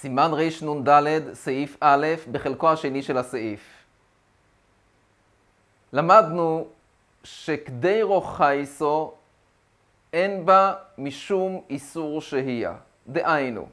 [0.00, 3.84] סימן רנ"ד, סעיף א', בחלקו השני של הסעיף.
[5.92, 6.66] למדנו
[7.24, 9.12] שכדי רוחייסו
[10.12, 12.74] אין בה משום איסור שהייה.
[13.08, 13.66] דהיינו,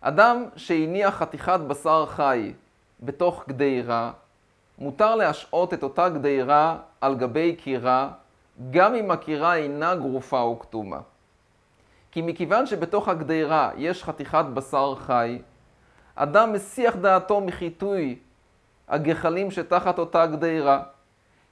[0.00, 2.52] אדם שהניח חתיכת בשר חי
[3.00, 4.12] בתוך גדירה,
[4.78, 8.10] מותר להשעות את אותה גדירה על גבי קירה,
[8.70, 11.00] גם אם הקירה אינה גרופה או כתומה.
[12.12, 15.38] כי מכיוון שבתוך הגדירה יש חתיכת בשר חי,
[16.14, 18.18] אדם מסיח דעתו מחיטוי
[18.88, 20.82] הגחלים שתחת אותה גדירה.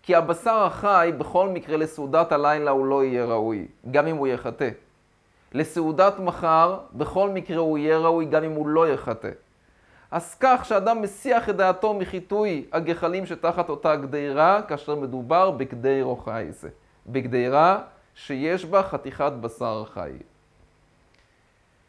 [0.02, 4.68] כי הבשר החי בכל מקרה לסעודת הלילה הוא לא יהיה ראוי, גם אם הוא יחטא.
[5.52, 9.30] לסעודת מחר בכל מקרה הוא יהיה ראוי גם אם הוא לא יחטא.
[10.10, 16.68] אז כך שאדם מסיח את דעתו מחיטוי הגחלים שתחת אותה גדירה, כאשר מדובר בגדי רוחייזה.
[17.06, 17.78] בגדירה
[18.14, 20.10] שיש בה חתיכת בשר חי.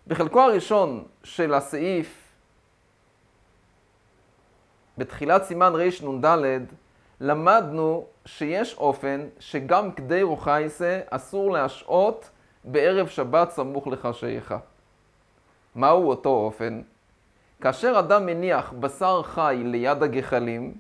[0.08, 2.22] בחלקו הראשון של הסעיף,
[4.98, 6.66] בתחילת סימן רנ"ד,
[7.22, 12.30] למדנו שיש אופן שגם כדי רוחייסה אסור להשעות
[12.64, 14.56] בערב שבת סמוך לחשייך.
[15.76, 16.82] מהו אותו אופן?
[17.62, 20.74] כאשר אדם מניח בשר חי ליד הגחלים,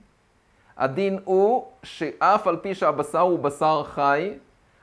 [0.77, 4.33] הדין הוא שאף על פי שהבשר הוא בשר חי,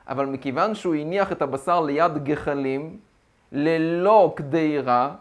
[0.07, 2.99] אבל מכיוון שהוא הניח את הבשר ליד גחלים,
[3.51, 5.15] ללא קדירה,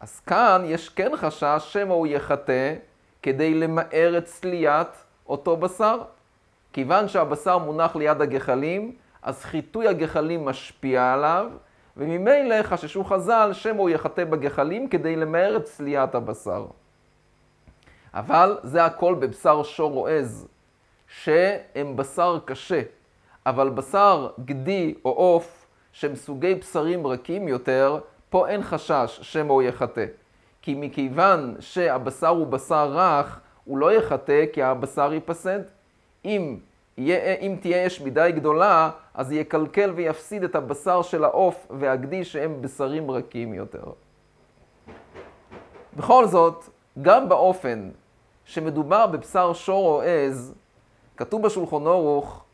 [0.00, 2.74] אז כאן יש כן חשש שמא הוא יחטא
[3.22, 4.88] כדי למהר את צליית
[5.28, 6.02] אותו בשר.
[6.72, 11.50] כיוון שהבשר מונח ליד הגחלים, אז חיטוי הגחלים משפיע עליו,
[11.96, 16.66] וממילא חששו חז"ל שמא הוא יחטא בגחלים כדי למהר את צליית הבשר.
[18.14, 20.48] אבל זה הכל בבשר שור או עז,
[21.08, 22.82] שהם בשר קשה,
[23.46, 25.59] אבל בשר גדי או עוף,
[25.92, 30.04] שהם סוגי בשרים רכים יותר, פה אין חשש שמא הוא יחטא.
[30.62, 35.60] כי מכיוון שהבשר הוא בשר רך, הוא לא יחטא כי הבשר ייפסד.
[36.24, 36.56] אם,
[36.98, 42.62] יהיה, אם תהיה אש מדי גדולה, אז יקלקל ויפסיד את הבשר של העוף והגדי שהם
[42.62, 43.84] בשרים רכים יותר.
[45.96, 46.64] בכל זאת,
[47.02, 47.90] גם באופן
[48.44, 50.54] שמדובר בבשר שור או עז,
[51.16, 52.44] כתוב בשולחון אורוך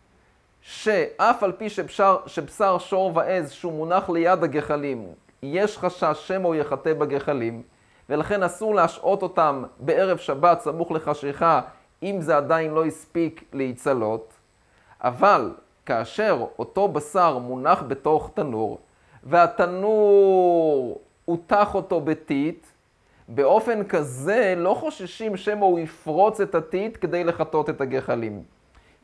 [0.69, 5.07] שאף על פי שבשר, שבשר שור ועז שהוא מונח ליד הגחלים,
[5.43, 7.63] יש חשש שמא הוא יחטא בגחלים,
[8.09, 11.61] ולכן אסור להשעות אותם בערב שבת סמוך לחשיכה,
[12.03, 14.33] אם זה עדיין לא הספיק להיצלות.
[15.01, 15.51] אבל
[15.87, 18.79] כאשר אותו בשר מונח בתוך תנור,
[19.25, 22.67] והתנור הותח אותו בטיט,
[23.29, 28.43] באופן כזה לא חוששים שמא הוא יפרוץ את הטיט כדי לחטות את הגחלים.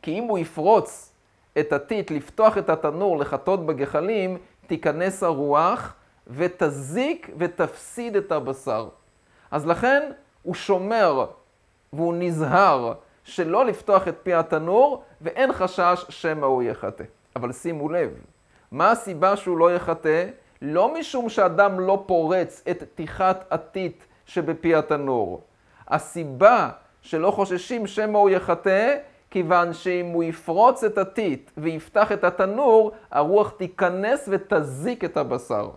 [0.03, 1.12] כי אם הוא יפרוץ
[1.59, 5.95] את הטיט, לפתוח את התנור, לחטות בגחלים, תיכנס הרוח
[6.27, 8.89] ותזיק ותפסיד את הבשר.
[9.51, 10.11] אז לכן
[10.43, 11.27] הוא שומר
[11.93, 12.93] והוא נזהר
[13.25, 17.05] שלא לפתוח את פי התנור, ואין חשש שמא הוא יחטא.
[17.37, 18.11] אבל שימו לב,
[18.71, 20.27] מה הסיבה שהוא לא יחטא?
[20.63, 25.43] לא משום שאדם לא פורץ את פתיחת הטיט שבפי התנור.
[25.89, 26.71] הסיבה
[27.03, 28.97] שלא חוששים שמא הוא יחטא,
[29.33, 35.71] כיוון שאם הוא יפרוץ את הטיט ויפתח את התנור, הרוח תיכנס ותזיק את הבשר.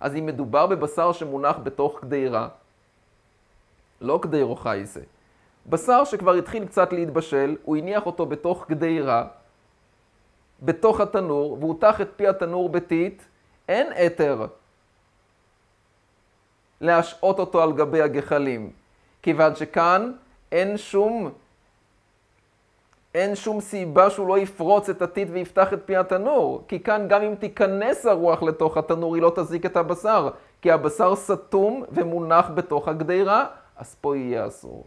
[0.00, 2.48] אז אם מדובר בבשר שמונח בתוך קדירה,
[4.00, 5.00] לא כדי רוחאי זה.
[5.66, 9.26] בשר שכבר התחיל קצת להתבשל, הוא הניח אותו בתוך גדירה,
[10.62, 13.22] בתוך התנור, והותח את פי התנור בטיט,
[13.68, 14.46] אין אתר
[16.80, 18.70] להשעות אותו על גבי הגחלים,
[19.22, 20.12] כיוון שכאן
[20.52, 21.30] אין שום,
[23.14, 27.22] אין שום סיבה שהוא לא יפרוץ את הטיט ויפתח את פי התנור, כי כאן גם
[27.22, 30.30] אם תיכנס הרוח לתוך התנור, היא לא תזיק את הבשר,
[30.62, 34.86] כי הבשר סתום ומונח בתוך הגדירה, אז פה יהיה אסור.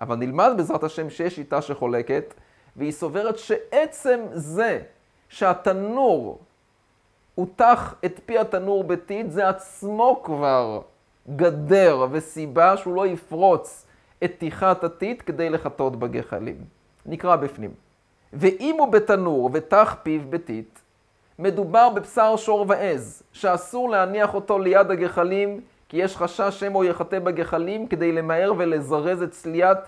[0.00, 2.34] אבל נלמד בעזרת השם שיש שיטה שחולקת,
[2.76, 4.80] והיא סוברת שעצם זה
[5.28, 6.38] שהתנור
[7.34, 10.80] הותח את פי התנור בטיט, זה עצמו כבר
[11.36, 13.86] גדר וסיבה שהוא לא יפרוץ
[14.24, 16.77] את תיחת הטיט כדי לחטות בגחלים.
[17.08, 17.70] נקרא בפנים.
[18.32, 20.78] ואם הוא בתנור ותח פיו בטיט,
[21.38, 27.18] מדובר בבשר שור ועז, שאסור להניח אותו ליד הגחלים כי יש חשש שמא הוא יחטא
[27.18, 29.78] בגחלים כדי למהר ולזרז את צליית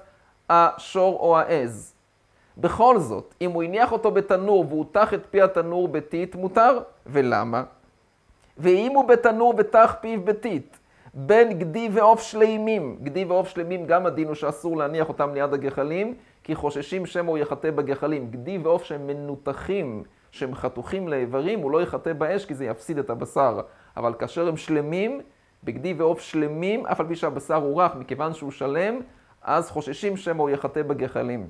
[0.51, 1.95] השור או העז.
[2.59, 6.79] בכל זאת, אם הוא הניח אותו בתנור והותח את פי התנור בטיט, מותר.
[7.07, 7.63] ולמה?
[8.59, 10.77] ואם הוא בתנור ותח פיו בטיט,
[11.15, 16.15] בין גדי ועוף שלימים, גדי ועוף שלימים גם הדין הוא שאסור להניח אותם ליד הגחלים,
[16.45, 18.31] כי חוששים שמא הוא יחטא בגחלים.
[18.31, 23.11] גדי ועוף שהם מנותחים, שהם חתוכים לאיברים, הוא לא יחטא באש כי זה יפסיד את
[23.11, 23.61] הבשר.
[23.97, 25.21] אבל כאשר הם שלמים,
[25.65, 29.01] בגדי ועוף שלמים, אף על פי שהבשר הוא רך, מכיוון שהוא שלם,
[29.43, 31.47] אז חוששים שמא הוא יחטא בגחלים.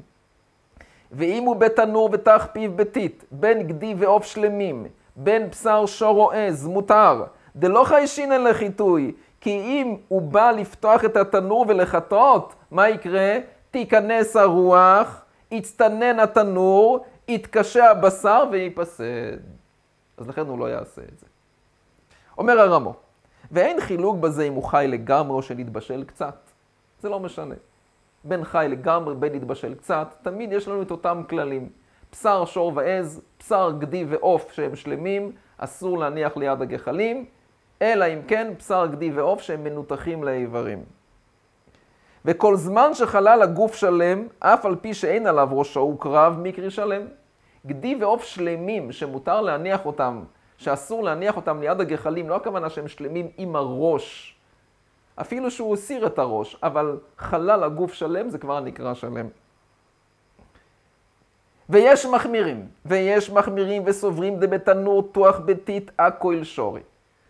[1.12, 4.86] ואם הוא בתנור ותח פיו בטיט, בין גדי ועוף שלמים,
[5.16, 7.25] בין בשר שור או עז, מותר.
[7.56, 13.38] דלא חיישינן לחיטוי, כי אם הוא בא לפתוח את התנור ולחטאות, מה יקרה?
[13.70, 19.38] תיכנס הרוח, יצטנן התנור, יתקשה הבשר וייפסד.
[20.17, 21.26] אז לכן הוא לא יעשה את זה.
[22.38, 22.94] אומר הרמו,
[23.52, 26.37] ואין חילוק בזה אם הוא חי לגמרי או שנתבשל קצת.
[27.00, 27.55] זה לא משנה.
[28.25, 31.69] בין חי לגמרי, בין נתבשל קצת, תמיד יש לנו את אותם כללים.
[32.12, 37.25] בשר, שור ועז, בשר, גדי ועוף שהם שלמים, אסור להניח ליד הגחלים,
[37.82, 40.84] אלא אם כן בשר, גדי ועוף שהם מנותחים לאיברים.
[42.25, 47.02] וכל זמן שחלל הגוף שלם, אף על פי שאין עליו ראשו וקרב, מקרי שלם.
[47.67, 50.22] גדי ועוף שלמים, שמותר להניח אותם,
[50.58, 54.37] שאסור להניח אותם ליד הגחלים, לא הכוונה שהם שלמים עם הראש,
[55.20, 59.26] אפילו שהוא הסיר את הראש, אבל חלל הגוף שלם זה כבר נקרא שלם.
[61.69, 66.81] ויש מחמירים, ויש מחמירים וסוברים דבתנור תוח ביתית אקויל שורי.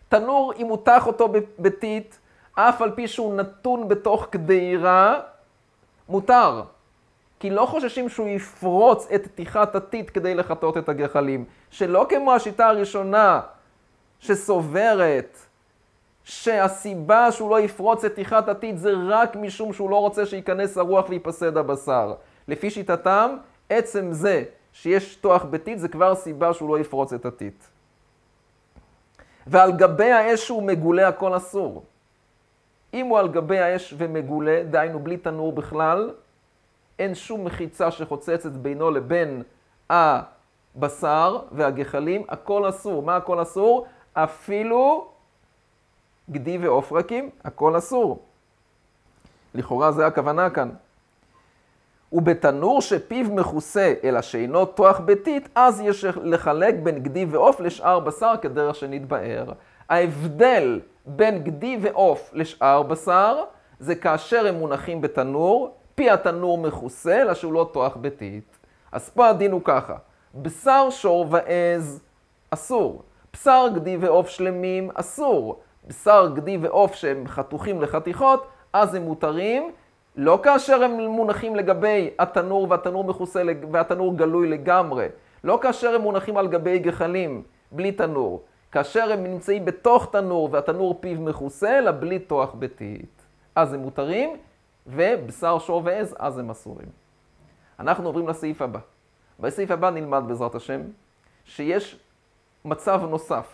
[0.09, 2.19] תנור, אם הותח אותו ביתית,
[2.55, 5.19] אף על פי שהוא נתון בתוך קדירה,
[6.09, 6.63] מותר.
[7.39, 11.45] כי לא חוששים שהוא יפרוץ את תיחת הטיט כדי לחטות את הגחלים.
[11.71, 13.41] שלא כמו השיטה הראשונה,
[14.19, 15.37] שסוברת
[16.23, 21.09] שהסיבה שהוא לא יפרוץ את תיחת הטיט זה רק משום שהוא לא רוצה שייכנס הרוח
[21.09, 22.13] וייפסד הבשר.
[22.47, 23.35] לפי שיטתם,
[23.69, 24.43] עצם זה
[24.73, 27.63] שיש תוח בטיט זה כבר סיבה שהוא לא יפרוץ את הטיט.
[29.47, 31.83] ועל גבי האש שהוא מגולה הכל אסור.
[32.93, 36.11] אם הוא על גבי האש ומגולה, דהיינו בלי תנור בכלל,
[36.99, 39.43] אין שום מחיצה שחוצצת בינו לבין
[39.89, 43.03] הבשר והגחלים, הכל אסור.
[43.03, 43.87] מה הכל אסור?
[44.13, 45.07] אפילו
[46.29, 48.19] גדי ועוף רכים, הכל אסור.
[49.55, 50.69] לכאורה זה הכוונה כאן.
[52.13, 58.33] ובתנור שפיו מכוסה, אלא שאינו תוח ביתית, אז יש לחלק בין גדי ועוף לשאר בשר
[58.41, 59.51] כדרך שנתבאר.
[59.89, 63.43] ההבדל בין גדי ועוף לשאר בשר,
[63.79, 68.57] זה כאשר הם מונחים בתנור, פי התנור מכוסה, אלא שהוא לא תוח ביתית.
[68.91, 69.95] אז פה הדין הוא ככה,
[70.35, 72.01] בשר שור ועז,
[72.51, 73.01] אסור.
[73.33, 75.59] בשר גדי ועוף שלמים, אסור.
[75.87, 79.71] בשר גדי ועוף שהם חתוכים לחתיכות, אז הם מותרים,
[80.15, 85.07] לא כאשר הם מונחים לגבי התנור והתנור מכוסה והתנור גלוי לגמרי,
[85.43, 90.97] לא כאשר הם מונחים על גבי גחלים, בלי תנור, כאשר הם נמצאים בתוך תנור והתנור
[90.99, 93.21] פיו מכוסה, אלא בלי תוח ביתית.
[93.55, 94.37] אז הם מותרים,
[94.87, 96.87] ובשר שור ועז, אז הם אסורים.
[97.79, 98.79] אנחנו עוברים לסעיף הבא.
[99.39, 100.81] בסעיף הבא נלמד בעזרת השם,
[101.45, 101.99] שיש
[102.65, 103.47] מצב נוסף.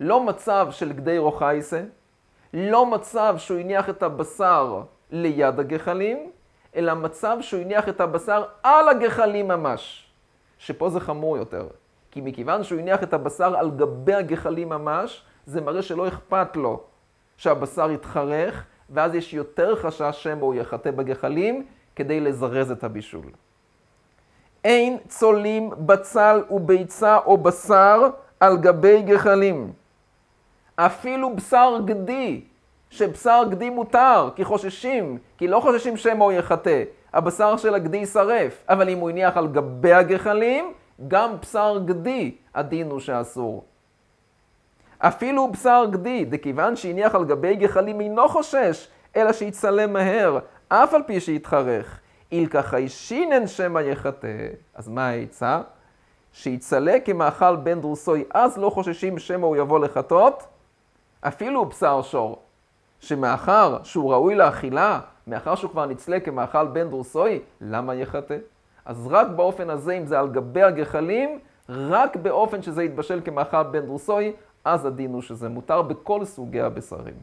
[0.00, 1.82] לא מצב של גדי רוחייסה,
[2.54, 6.30] לא מצב שהוא הניח את הבשר ליד הגחלים,
[6.76, 10.10] אלא מצב שהוא הניח את הבשר על הגחלים ממש.
[10.58, 11.66] שפה זה חמור יותר.
[12.12, 16.80] כי מכיוון שהוא הניח את הבשר על גבי הגחלים ממש, זה מראה שלא אכפת לו
[17.36, 21.66] שהבשר יתחרך, ואז יש יותר חשש שמא הוא יחטא בגחלים
[21.96, 23.24] כדי לזרז את הבישול.
[24.64, 28.00] אין צולים בצל וביצה או בשר
[28.40, 29.72] על גבי גחלים.
[30.76, 32.40] אפילו בשר גדי,
[32.90, 36.82] שבשר גדי מותר, כי חוששים, כי לא חוששים שמא הוא יחטא.
[37.12, 40.72] הבשר של הגדי יישרף, אבל אם הוא הניח על גבי הגחלים,
[41.08, 43.64] גם בשר גדי הדין הוא שאסור.
[44.98, 51.02] אפילו בשר גדי, דכיוון שהניח על גבי גחלים אינו חושש, אלא שיצלם מהר, אף על
[51.06, 52.00] פי שיתחרך.
[52.32, 54.48] אילקא חיישינן שמא יחטא.
[54.74, 55.60] אז מה העצה?
[56.32, 60.42] שיצלה כמאכל בן דרוסוי, אז לא חוששים שמא הוא יבוא לחטות,
[61.20, 62.42] אפילו בשר שור,
[63.00, 68.36] שמאחר שהוא ראוי לאכילה, מאחר שהוא כבר נצלה כמאכל בן דרוסוי, למה יחטא?
[68.84, 73.86] אז רק באופן הזה, אם זה על גבי הגחלים, רק באופן שזה יתבשל כמאכל בן
[73.86, 74.32] דרוסוי,
[74.64, 77.14] אז הדין הוא שזה מותר בכל סוגי הבשרים.